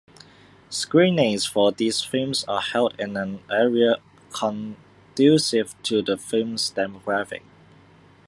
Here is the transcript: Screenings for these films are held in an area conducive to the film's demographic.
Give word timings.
Screenings 0.71 1.45
for 1.45 1.71
these 1.71 2.01
films 2.01 2.43
are 2.45 2.59
held 2.59 2.99
in 2.99 3.15
an 3.17 3.39
area 3.51 3.97
conducive 4.31 5.75
to 5.83 6.01
the 6.01 6.17
film's 6.17 6.71
demographic. 6.71 7.43